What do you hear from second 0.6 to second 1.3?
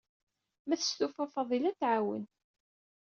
Ma testufa